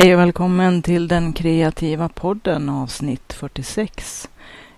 [0.00, 4.28] Hej och välkommen till den kreativa podden avsnitt 46.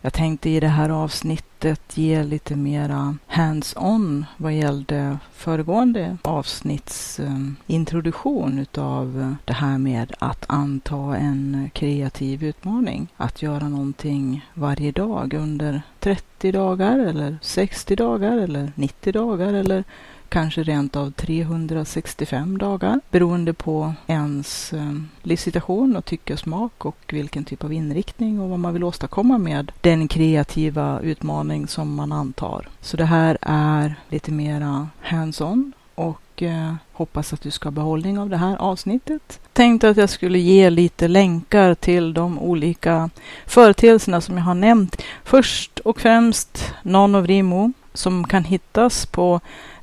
[0.00, 7.38] Jag tänkte i det här avsnittet ge lite mera hands-on vad gällde föregående avsnitts eh,
[7.66, 13.08] introduktion utav det här med att anta en kreativ utmaning.
[13.16, 19.84] Att göra någonting varje dag under 30 dagar eller 60 dagar eller 90 dagar eller
[20.30, 24.92] kanske rent av 365 dagar beroende på ens eh,
[25.22, 29.38] livssituation och tycke och smak och vilken typ av inriktning och vad man vill åstadkomma
[29.38, 32.68] med den kreativa utmaning som man antar.
[32.80, 38.18] Så det här är lite mera hands-on och eh, hoppas att du ska ha behållning
[38.18, 39.40] av det här avsnittet.
[39.52, 43.10] Tänkte att jag skulle ge lite länkar till de olika
[43.46, 45.02] företeelserna som jag har nämnt.
[45.24, 49.40] Först och främst Nanovrimo som kan hittas på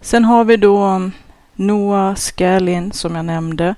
[0.02, 1.09] Sen har vi då
[1.55, 3.75] Noah Skalin som jag nämnde.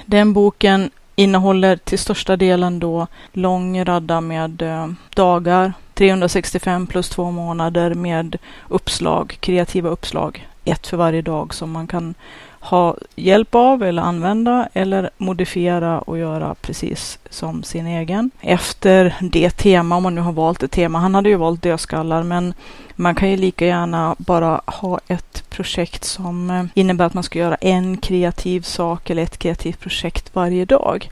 [0.07, 7.31] Den boken innehåller till största delen då lång radda med eh, dagar, 365 plus två
[7.31, 8.37] månader med
[8.69, 12.15] uppslag, kreativa uppslag, ett för varje dag som man kan
[12.61, 18.31] ha hjälp av eller använda eller modifiera och göra precis som sin egen.
[18.41, 22.23] Efter det tema, om man nu har valt ett tema, han hade ju valt dödskallar,
[22.23, 22.55] men
[22.97, 27.39] man kan ju lika gärna bara ha ett projekt som eh, innebär att man ska
[27.39, 31.11] göra en kreativ sak eller ett kreativt projekt varje dag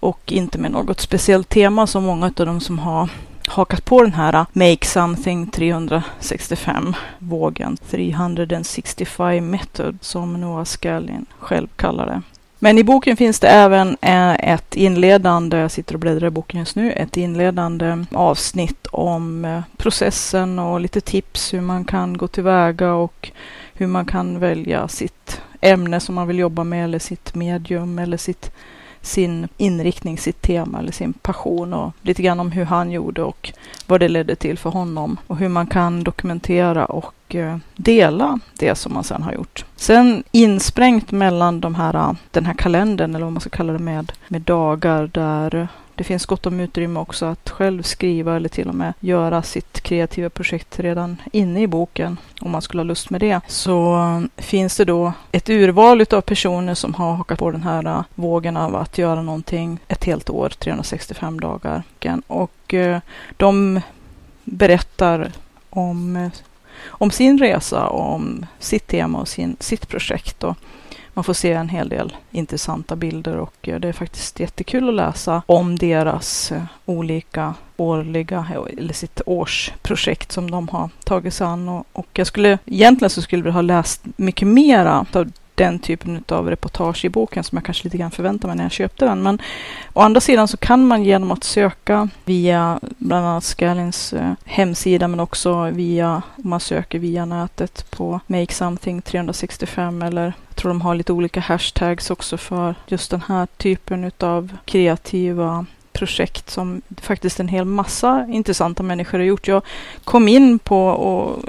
[0.00, 3.08] och inte med något speciellt tema som många av de som har
[3.48, 11.68] hakat på den här uh, Make Something 365 vågen, 365 Method som Noah Scalin själv
[11.76, 12.22] kallar det.
[12.58, 16.60] Men i boken finns det även uh, ett inledande, jag sitter och bläddrar i boken
[16.60, 22.28] just nu, ett inledande avsnitt om uh, processen och lite tips hur man kan gå
[22.28, 23.30] tillväga och
[23.74, 28.16] hur man kan välja sitt ämne som man vill jobba med eller sitt medium eller
[28.16, 28.52] sitt
[29.06, 33.52] sin inriktning, sitt tema eller sin passion och lite grann om hur han gjorde och
[33.86, 38.74] vad det ledde till för honom och hur man kan dokumentera och eh, dela det
[38.74, 39.64] som man sedan har gjort.
[39.76, 44.12] Sen insprängt mellan de här, den här kalendern eller vad man ska kalla det med,
[44.28, 48.74] med dagar där det finns gott om utrymme också att själv skriva eller till och
[48.74, 53.20] med göra sitt kreativa projekt redan inne i boken om man skulle ha lust med
[53.20, 53.40] det.
[53.46, 57.86] Så eh, finns det då ett urval av personer som har hakat på den här
[57.86, 61.82] eh, vågen av att göra någonting ett helt år, 365 dagar.
[62.26, 63.00] Och eh,
[63.36, 63.80] de
[64.44, 65.32] berättar
[65.70, 66.30] om,
[66.86, 70.44] om sin resa och om sitt tema och sin, sitt projekt.
[70.44, 70.56] Och
[71.16, 75.42] man får se en hel del intressanta bilder och det är faktiskt jättekul att läsa
[75.46, 78.46] om deras eh, olika årliga,
[78.78, 81.68] eller sitt årsprojekt som de har tagit sig an.
[81.68, 86.24] Och, och jag skulle, egentligen så skulle vi ha läst mycket mera av den typen
[86.28, 89.22] av reportage i boken som jag kanske lite grann förväntade mig när jag köpte den.
[89.22, 89.38] Men
[89.92, 95.08] å andra sidan så kan man genom att söka via bland annat Scalins eh, hemsida
[95.08, 100.68] men också via, om man söker via nätet på Make Something 365 eller jag tror
[100.68, 106.82] de har lite olika hashtags också för just den här typen av kreativa projekt som
[107.00, 109.48] faktiskt en hel massa intressanta människor har gjort.
[109.48, 109.62] Jag
[110.04, 111.44] kom in på och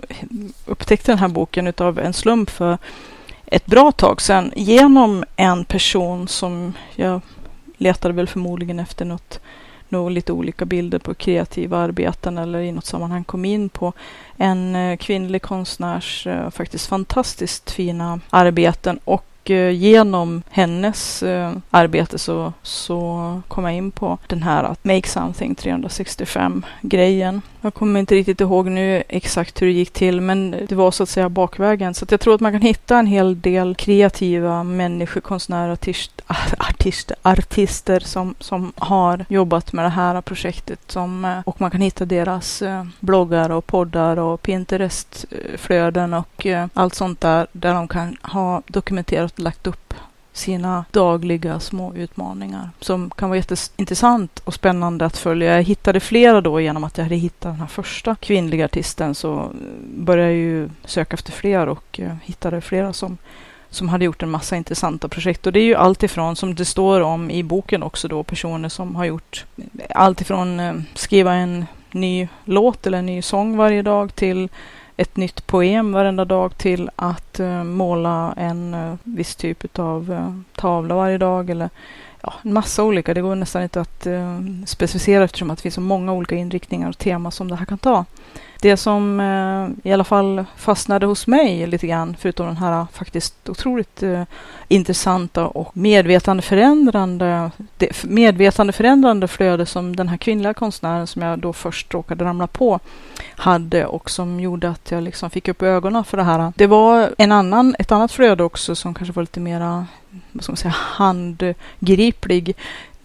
[0.66, 2.78] upptäckte den här boken utav en slump för
[3.52, 7.22] ett bra tag sedan genom en person som jag
[7.78, 9.40] letade väl förmodligen efter något,
[9.90, 13.94] något lite olika bilder på kreativa arbeten eller i något sammanhang kom in på
[14.38, 21.24] en eh, kvinnlig konstnärs eh, faktiskt fantastiskt fina arbeten och eh, genom hennes
[21.72, 27.42] arbete så, så kom jag in på den här att Make Something 365 grejen.
[27.68, 31.04] Jag kommer inte riktigt ihåg nu exakt hur det gick till, men det var så
[31.04, 31.94] att säga bakvägen.
[31.94, 36.22] Så att jag tror att man kan hitta en hel del kreativa människor, konstnärer, artist,
[36.58, 40.80] artist, artister som, som har jobbat med det här projektet.
[40.88, 46.68] Som, eh, och man kan hitta deras eh, bloggar och poddar och Pinterest-flöden och eh,
[46.74, 49.94] allt sånt där, där de kan ha dokumenterat och lagt upp
[50.38, 55.56] sina dagliga små utmaningar som kan vara jätteintressant och spännande att följa.
[55.56, 59.34] Jag hittade flera då genom att jag hade hittat den här första kvinnliga artisten så
[59.40, 59.50] eh,
[59.96, 63.18] började jag ju söka efter fler och eh, hittade flera som
[63.70, 65.48] som hade gjort en massa intressanta projekt.
[65.48, 68.70] Och det är ju allt ifrån, som det står om i boken också då, personer
[68.70, 73.82] som har gjort eh, allt ifrån skriva en ny låt eller en ny sång varje
[73.82, 74.50] dag till
[74.98, 80.60] ett nytt poem varenda dag till att eh, måla en eh, viss typ av eh,
[80.62, 81.70] tavla varje dag eller
[82.22, 83.14] ja, en massa olika.
[83.14, 84.08] Det går nästan inte att
[84.66, 87.78] specificera eftersom att det finns så många olika inriktningar och teman som det här kan
[87.78, 88.06] ta.
[88.60, 93.50] Det som eh, i alla fall fastnade hos mig lite grann, förutom den här faktiskt
[93.50, 94.24] otroligt eh,
[94.68, 101.94] intressanta och medvetandeförändrande, det, medvetandeförändrande flöde som den här kvinnliga konstnären som jag då först
[101.94, 102.80] råkade ramla på
[103.36, 106.54] hade och som gjorde att jag liksom fick upp ögonen för det här.
[106.56, 109.86] Det var en annan, ett annat flöde också som kanske var lite mera
[110.32, 112.56] vad ska man säga, handgriplig.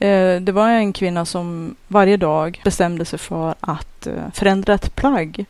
[0.02, 4.96] Eh, det var en kvinna som varje dag bestämde sig för att eh, förändra ett
[4.96, 5.44] plagg.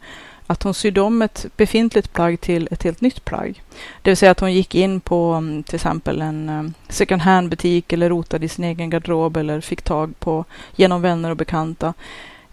[0.46, 3.62] Att hon sydde om ett befintligt plagg till ett helt nytt plagg.
[4.02, 7.48] Det vill säga att hon gick in på mm, till exempel en eh, second hand
[7.50, 10.44] butik eller rotade i sin egen garderob eller fick tag på
[10.76, 11.94] genom vänner och bekanta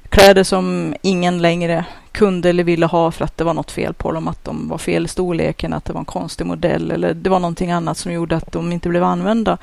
[0.10, 1.86] kläder som ingen längre
[2.20, 4.78] kunde eller ville ha för att det var något fel på dem, att de var
[4.78, 8.12] fel i storleken, att det var en konstig modell eller det var någonting annat som
[8.12, 9.58] gjorde att de inte blev använda.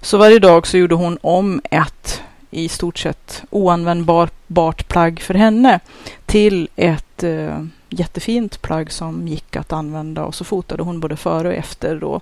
[0.00, 5.80] Så varje dag så gjorde hon om ett i stort sett oanvändbart plagg för henne
[6.26, 11.48] till ett eh, jättefint plagg som gick att använda och så fotade hon både före
[11.48, 12.20] och efter då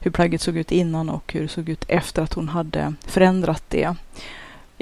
[0.00, 3.62] hur plagget såg ut innan och hur det såg ut efter att hon hade förändrat
[3.68, 3.94] det.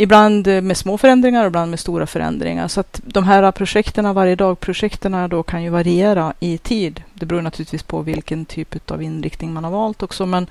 [0.03, 2.69] Ibland eh, med små förändringar och ibland med stora förändringar.
[2.69, 7.03] Så att de här projekten, varje dag-projekten då kan ju variera i tid.
[7.15, 10.27] Det beror naturligtvis på vilken typ av inriktning man har valt också.
[10.27, 10.47] Men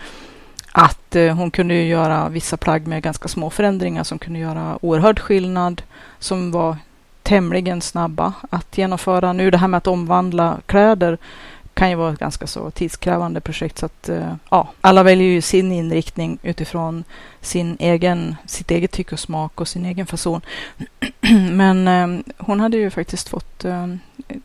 [0.71, 4.77] att eh, hon kunde ju göra vissa plagg med ganska små förändringar som kunde göra
[4.81, 5.81] oerhörd skillnad.
[6.19, 6.77] Som var
[7.23, 9.33] tämligen snabba att genomföra.
[9.33, 11.17] Nu det här med att omvandla kläder
[11.79, 13.77] kan ju vara ett ganska så tidskrävande projekt.
[13.77, 17.03] Så att, eh, ja, alla väljer ju sin inriktning utifrån
[17.41, 20.41] sin egen, sitt eget tycke och smak och sin egen fason.
[21.51, 23.87] Men eh, hon hade ju faktiskt fått eh,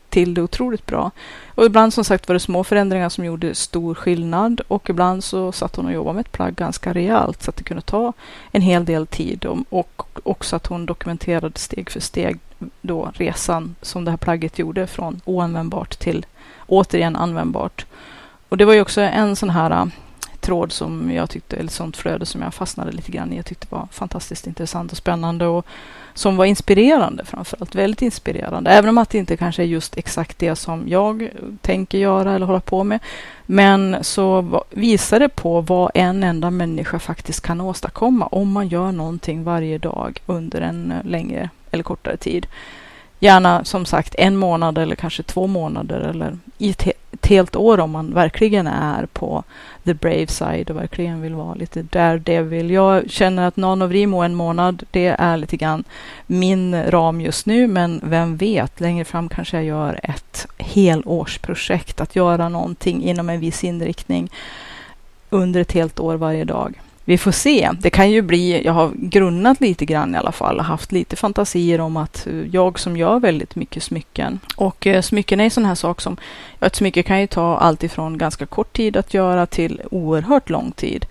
[0.09, 1.11] till det otroligt bra.
[1.47, 5.51] Och ibland som sagt var det små förändringar som gjorde stor skillnad och ibland så
[5.51, 8.13] satt hon och jobbade med ett plagg ganska rejält så att det kunde ta
[8.51, 12.39] en hel del tid och, och också att hon dokumenterade steg för steg
[12.81, 16.25] då resan som det här plagget gjorde från oanvändbart till
[16.67, 17.85] återigen användbart.
[18.49, 19.85] Och det var ju också en sån här äh,
[20.39, 23.35] tråd som jag tyckte, eller sånt flöde som jag fastnade lite grann i.
[23.35, 25.65] Jag tyckte var fantastiskt intressant och spännande och
[26.13, 27.75] som var inspirerande framförallt.
[27.75, 28.71] Väldigt inspirerande.
[28.71, 31.29] Även om att det inte kanske är just exakt det som jag
[31.61, 32.99] tänker göra eller hålla på med.
[33.45, 38.91] Men så visar det på vad en enda människa faktiskt kan åstadkomma om man gör
[38.91, 42.47] någonting varje dag under en äh, längre eller kortare tid.
[43.19, 47.79] Gärna som sagt en månad eller kanske två månader eller i ett, ett helt år
[47.79, 49.43] om man verkligen är på
[49.83, 52.71] the brave side och verkligen vill vara lite där det vill.
[52.71, 55.83] Jag känner att Nanovrimo en månad, det är lite grann
[56.27, 62.15] min ram just nu, men vem vet, längre fram kanske jag gör ett helårsprojekt, att
[62.15, 64.31] göra någonting inom en viss inriktning
[65.29, 67.69] under ett helt år varje dag vi får se.
[67.79, 71.81] Det kan ju bli, jag har grunnat lite grann i alla fall, haft lite fantasier
[71.81, 75.65] om att eh, jag som gör väldigt mycket smycken och eh, smycken är en sån
[75.65, 76.17] här sak som,
[76.59, 80.71] ett smycke kan ju ta allt ifrån ganska kort tid att göra till oerhört lång
[80.71, 81.05] tid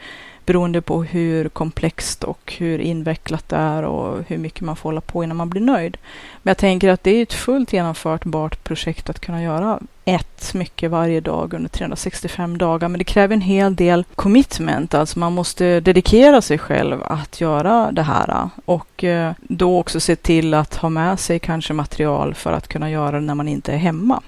[0.47, 5.01] beroende på hur komplext och hur invecklat det är och hur mycket man får hålla
[5.01, 5.97] på innan man blir nöjd.
[6.43, 10.89] Men jag tänker att det är ett fullt genomförbart projekt att kunna göra ett smycke
[10.89, 12.89] varje dag under 365 dagar.
[12.89, 17.93] Men det kräver en hel del commitment, alltså man måste dedikera sig själv att göra
[17.93, 22.53] det här och eh, då också se till att ha med sig kanske material för
[22.53, 24.23] att kunna göra det när man inte är hemma.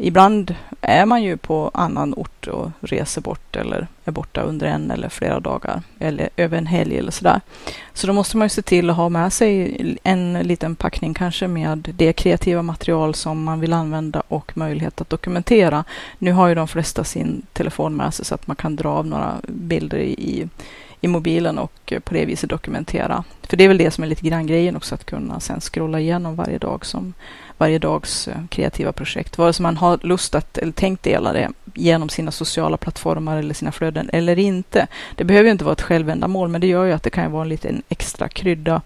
[0.00, 4.90] Ibland är man ju på annan ort och reser bort eller är borta under en
[4.90, 7.40] eller flera dagar eller över en helg eller sådär.
[7.92, 11.48] Så då måste man ju se till att ha med sig en liten packning kanske
[11.48, 15.84] med det kreativa material som man vill använda och möjlighet att dokumentera.
[16.18, 19.06] Nu har ju de flesta sin telefon med sig så att man kan dra av
[19.06, 20.48] några bilder i,
[21.00, 23.24] i mobilen och på det viset dokumentera.
[23.42, 26.00] För det är väl det som är lite grann grejen också, att kunna sen scrolla
[26.00, 27.14] igenom varje dag som
[27.58, 29.38] varje dags eh, kreativa projekt.
[29.38, 33.54] Vare sig man har lust att eller tänkt dela det genom sina sociala plattformar eller
[33.54, 34.86] sina flöden eller inte.
[35.16, 37.42] Det behöver ju inte vara ett självändamål, men det gör ju att det kan vara
[37.42, 38.82] en liten extra krydda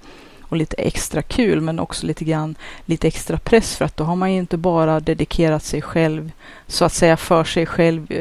[0.53, 2.55] och lite extra kul, men också lite grann
[2.87, 6.33] lite extra press för att då har man ju inte bara dedikerat sig själv
[6.67, 8.19] så att säga för sig själv eh,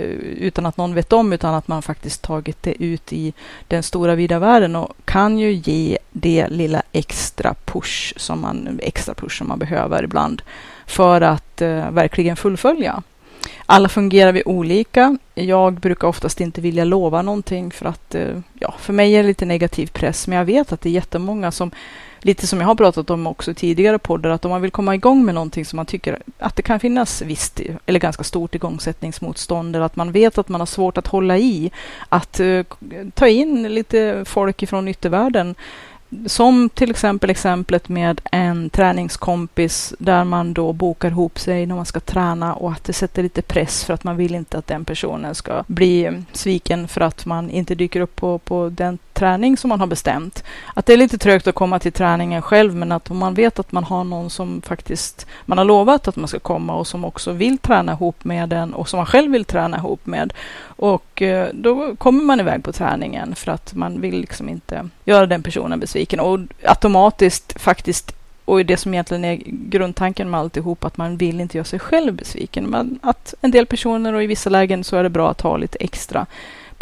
[0.48, 3.34] utan att någon vet om, utan att man faktiskt tagit det ut i
[3.68, 9.14] den stora vida världen och kan ju ge det lilla extra push som man, extra
[9.14, 10.42] push som man behöver ibland
[10.86, 13.04] för att eh, verkligen fullfölja.
[13.66, 15.18] Alla fungerar vi olika.
[15.34, 19.28] Jag brukar oftast inte vilja lova någonting för att, eh, ja, för mig är det
[19.28, 21.72] lite negativ press, men jag vet att det är jättemånga som
[22.24, 25.26] lite som jag har pratat om också tidigare poddar, att om man vill komma igång
[25.26, 29.86] med någonting som man tycker att det kan finnas visst eller ganska stort igångsättningsmotstånd eller
[29.86, 31.72] att man vet att man har svårt att hålla i,
[32.10, 32.66] att uh,
[33.14, 35.56] ta in lite folk ifrån yttervärlden
[36.26, 41.86] som till exempel exemplet med en träningskompis där man då bokar ihop sig när man
[41.86, 44.86] ska träna och att det sätter lite press för att man vill inte att den
[44.86, 49.70] personen ska bli sviken för att man inte dyker upp på, på den träning som
[49.70, 50.44] man har bestämt.
[50.74, 53.60] Att det är lite trögt att komma till träningen själv men att om man vet
[53.60, 57.06] att man har någon som faktiskt man har lovat att man ska komma och som
[57.06, 60.34] också vill träna ihop med den och som man själv vill träna ihop med.
[60.64, 65.26] Och eh, då kommer man iväg på träningen för att man vill liksom inte göra
[65.26, 70.98] den personen besviken och automatiskt faktiskt och det som egentligen är grundtanken med alltihop, att
[70.98, 72.66] man vill inte göra sig själv besviken.
[72.66, 75.58] Men att en del personer och i vissa lägen så är det bra att ha
[75.58, 76.26] lite extra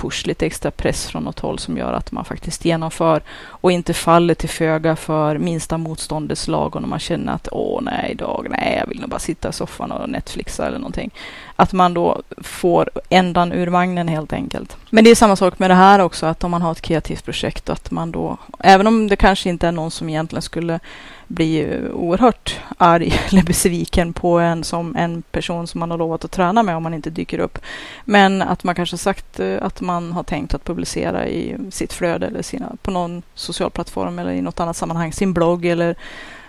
[0.01, 3.94] push, lite extra press från något håll som gör att man faktiskt genomför och inte
[3.94, 8.48] faller till föga för minsta motståndets lag och när man känner att åh nej idag,
[8.50, 11.12] nej jag vill nog bara sitta i soffan och Netflixa eller någonting.
[11.56, 14.77] Att man då får ändan ur vagnen helt enkelt.
[14.89, 17.25] Men det är samma sak med det här också, att om man har ett kreativt
[17.25, 20.79] projekt, att man då, även om det kanske inte är någon som egentligen skulle
[21.27, 26.32] bli oerhört arg eller besviken på en som en person som man har lovat att
[26.32, 27.60] träna med om man inte dyker upp.
[28.06, 32.28] Men att man kanske sagt eh, att man har tänkt att publicera i sitt flöde
[32.28, 35.96] eller sina, på någon social plattform eller i något annat sammanhang, sin blogg eller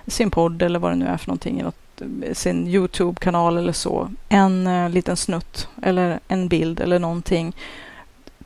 [0.06, 3.72] sin podd eller vad det nu är för någonting, i något, eh, sin Youtube-kanal eller
[3.72, 4.10] så.
[4.28, 7.56] En uh, liten snutt eller en bild eller någonting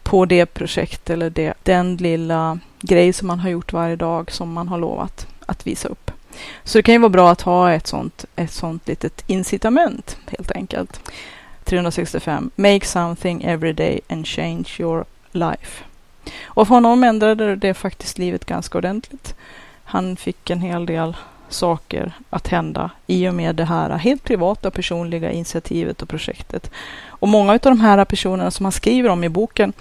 [0.02, 4.52] på det projekt eller det, den lilla grej som man har gjort varje dag som
[4.52, 6.10] man har lovat att visa upp.
[6.64, 10.52] Så det kan ju vara bra att ha ett sånt, ett sånt litet incitament helt
[10.52, 11.10] enkelt.
[11.64, 12.50] 365.
[12.56, 15.84] Make something every day and change your life.
[16.44, 19.34] Och för honom ändrade det faktiskt livet ganska ordentligt.
[19.84, 21.16] Han fick en hel del
[21.48, 26.70] saker att hända i och med det här helt privata personliga initiativet och projektet.
[27.06, 29.72] Och många av de här personerna som han skriver om i boken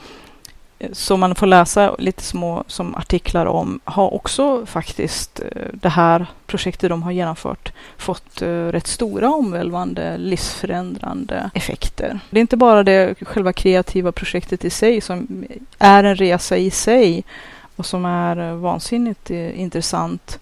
[0.91, 6.25] som man får läsa lite små som artiklar om har också faktiskt eh, det här
[6.45, 12.19] projektet de har genomfört fått eh, rätt stora omvälvande livsförändrande effekter.
[12.29, 15.45] Det är inte bara det själva kreativa projektet i sig som
[15.79, 17.23] är en resa i sig
[17.75, 20.39] och som är eh, vansinnigt intressant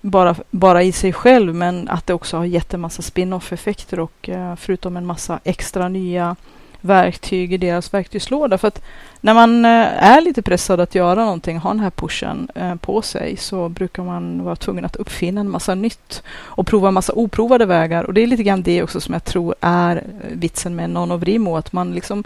[0.00, 4.00] bara, bara i sig själv, men att det också har gett en massa spin-off effekter
[4.00, 6.36] och förutom en massa extra nya
[6.80, 8.58] verktyg i deras verktygslåda.
[8.58, 8.82] För att
[9.20, 13.02] när man eh, är lite pressad att göra någonting, ha den här pushen eh, på
[13.02, 17.12] sig, så brukar man vara tvungen att uppfinna en massa nytt och prova en massa
[17.12, 18.04] oprovade vägar.
[18.04, 21.22] Och det är lite grann det också som jag tror är vitsen med Non of
[21.22, 22.24] Rimo, att man liksom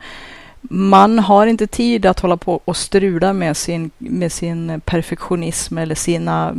[0.70, 5.94] man har inte tid att hålla på och strula med sin, med sin perfektionism eller
[5.94, 6.54] sina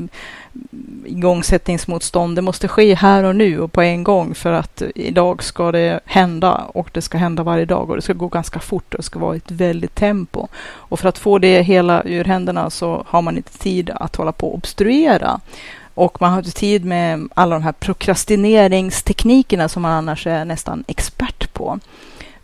[1.05, 2.35] igångsättningsmotstånd.
[2.35, 6.00] Det måste ske här och nu och på en gång för att idag ska det
[6.05, 9.03] hända och det ska hända varje dag och det ska gå ganska fort och det
[9.03, 10.47] ska vara ett väldigt tempo.
[10.65, 14.31] Och för att få det hela ur händerna så har man inte tid att hålla
[14.31, 15.39] på och obstruera.
[15.93, 20.83] Och man har inte tid med alla de här prokrastineringsteknikerna som man annars är nästan
[20.88, 21.79] expert på.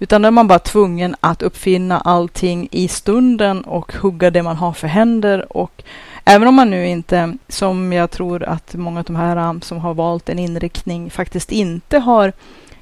[0.01, 4.55] Utan då är man bara tvungen att uppfinna allting i stunden och hugga det man
[4.55, 5.57] har för händer.
[5.57, 5.83] Och
[6.25, 9.77] även om man nu inte, som jag tror att många av de här um, som
[9.77, 12.33] har valt en inriktning faktiskt inte har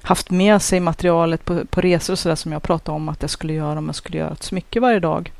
[0.01, 3.31] haft med sig materialet på, på resor och sådär som jag pratade om att jag
[3.31, 5.31] skulle göra om jag skulle göra ett smycke varje dag.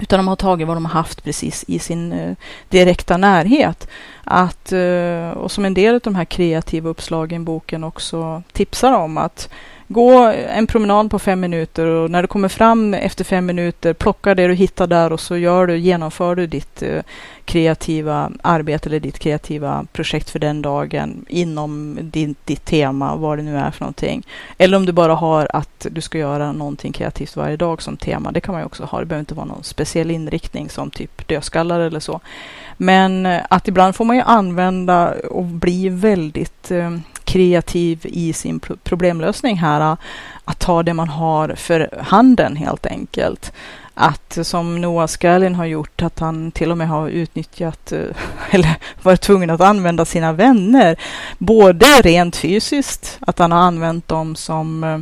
[0.00, 2.34] Utan de har tagit vad de har haft precis i sin uh,
[2.68, 3.88] direkta närhet.
[4.24, 8.92] Att, uh, och som en del av de här kreativa uppslagen i boken också tipsar
[8.92, 9.48] om att
[9.88, 14.34] gå en promenad på fem minuter och när du kommer fram efter fem minuter, plocka
[14.34, 17.02] det du hittar där och så gör du, genomför du ditt eh,
[17.44, 23.42] kreativa arbete eller ditt kreativa projekt för den dagen inom din, ditt tema, vad det
[23.42, 24.26] nu är för någonting.
[24.58, 28.32] Eller om du bara har att du ska göra någonting kreativt varje dag som tema.
[28.32, 29.00] Det kan man ju också ha.
[29.00, 32.20] Det behöver inte vara någon speciell inriktning som typ dödskallar eller så.
[32.76, 36.90] Men eh, att ibland får man ju använda och bli väldigt eh,
[37.24, 39.80] kreativ i sin problemlösning här.
[39.80, 39.96] Äh,
[40.44, 43.52] att ta det man har för handen helt enkelt.
[43.94, 48.00] Att som Noah Skalin har gjort, att han till och med har utnyttjat äh,
[48.50, 50.96] eller varit tvungen att använda sina vänner.
[51.38, 54.98] Både rent fysiskt, att han har använt dem som äh,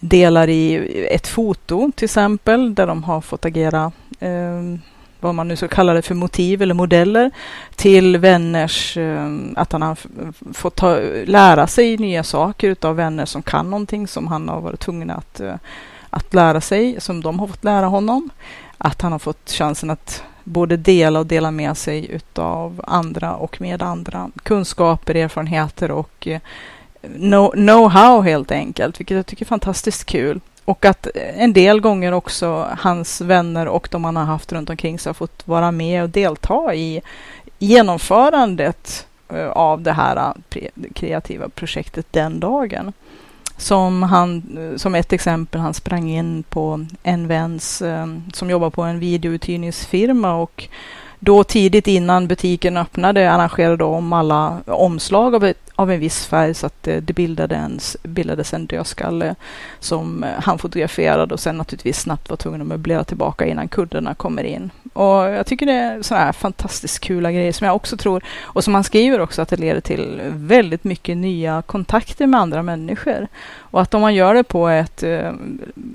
[0.00, 4.78] delar i ett foto till exempel, där de har fått agera eh,
[5.20, 7.30] vad man nu ska kalla det för motiv eller modeller
[7.76, 9.96] till vänners, ehm, att han har
[10.52, 14.80] fått ta, lära sig nya saker utav vänner som kan någonting som han har varit
[14.80, 15.54] tvungen att, eh,
[16.10, 18.30] att lära sig, som de har fått lära honom.
[18.78, 23.60] Att han har fått chansen att både dela och dela med sig utav andra och
[23.60, 26.40] med andra kunskaper, erfarenheter och eh,
[27.02, 30.40] know-how helt enkelt, vilket jag tycker är fantastiskt kul.
[30.68, 34.98] Och att en del gånger också hans vänner och de han har haft runt omkring
[34.98, 37.00] sig har fått vara med och delta i
[37.58, 42.92] genomförandet eh, av det här eh, kreativa projektet den dagen.
[43.56, 47.82] Som, han, eh, som ett exempel, han sprang in på en väns
[48.32, 50.68] som jobbar på en videouthyrningsfirma och
[51.18, 56.54] då tidigt innan butiken öppnade arrangerade om alla omslag av ett av en viss färg
[56.54, 59.34] så att eh, det, bildades, bildades en dödskalle
[59.80, 64.14] som eh, han fotograferade och sen naturligtvis snabbt var tvungen att möblera tillbaka innan kuddarna
[64.14, 64.70] kommer in.
[64.92, 68.64] Och jag tycker det är sådana här fantastiskt kula grejer som jag också tror, och
[68.64, 73.28] som han skriver också, att det leder till väldigt mycket nya kontakter med andra människor.
[73.56, 75.32] Och att om man gör det på ett eh,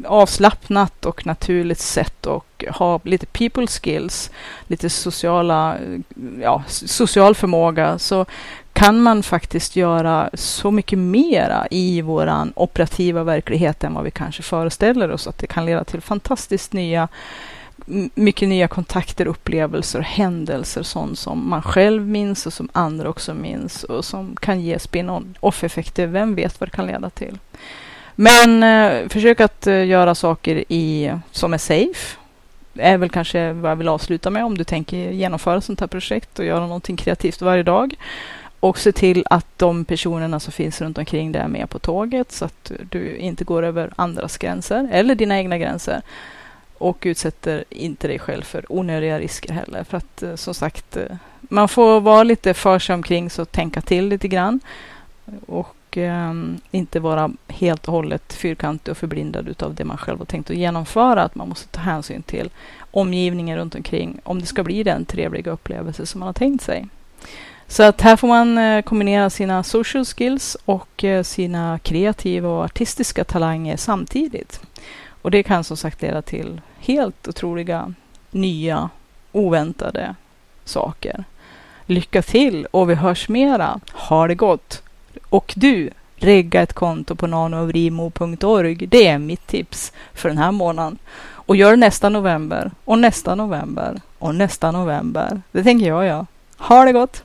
[0.05, 4.31] avslappnat och naturligt sätt och har lite people skills,
[4.67, 5.77] lite sociala,
[6.41, 8.25] ja, social förmåga, så
[8.73, 14.43] kan man faktiskt göra så mycket mera i vår operativa verklighet än vad vi kanske
[14.43, 15.27] föreställer oss.
[15.27, 17.07] Att det kan leda till fantastiskt nya,
[18.15, 20.83] mycket nya kontakter, upplevelser händelser.
[20.83, 26.07] Sånt som man själv minns och som andra också minns och som kan ge spin-off-effekter.
[26.07, 27.37] Vem vet vad det kan leda till?
[28.15, 32.17] Men eh, försök att eh, göra saker i, som är safe.
[32.75, 36.39] är väl kanske vad jag vill avsluta med om du tänker genomföra sånt här projekt
[36.39, 37.95] och göra någonting kreativt varje dag.
[38.63, 42.31] Och se till att de personerna som finns runt omkring dig är med på tåget
[42.31, 46.01] så att du inte går över andras gränser eller dina egna gränser.
[46.77, 49.83] Och utsätter inte dig själv för onödiga risker heller.
[49.83, 53.81] För att eh, som sagt, eh, man får vara lite för sig omkring så tänka
[53.81, 54.59] till lite grann.
[55.45, 56.33] Och eh,
[56.71, 60.55] inte vara helt och hållet fyrkantig och förblindad utav det man själv har tänkt att
[60.55, 61.23] genomföra.
[61.23, 62.49] Att man måste ta hänsyn till
[62.91, 66.87] omgivningen runt omkring om det ska bli den trevliga upplevelse som man har tänkt sig.
[67.67, 72.63] Så att här får man eh, kombinera sina social skills och eh, sina kreativa och
[72.63, 74.61] artistiska talanger samtidigt.
[75.21, 77.93] Och det kan som sagt leda till helt otroliga,
[78.31, 78.89] nya,
[79.31, 80.15] oväntade
[80.63, 81.23] saker.
[81.85, 83.79] Lycka till och vi hörs mera.
[83.93, 84.81] Ha det gott!
[85.29, 88.75] Och du, regga ett konto på nanovrimo.org.
[88.75, 90.97] Det är mitt tips för den här månaden.
[91.45, 95.41] Och gör nästa november och nästa november och nästa november.
[95.51, 96.25] Det tänker jag ja.
[96.57, 97.21] Ha det gott!